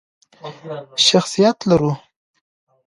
[1.07, 1.91] شخصیت لرو.